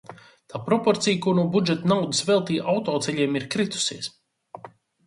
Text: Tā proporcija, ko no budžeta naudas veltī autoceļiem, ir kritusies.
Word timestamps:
Tā 0.53 0.61
proporcija, 0.69 1.19
ko 1.25 1.33
no 1.41 1.45
budžeta 1.57 1.91
naudas 1.93 2.25
veltī 2.31 2.59
autoceļiem, 2.75 3.39
ir 3.43 3.49
kritusies. 3.59 4.15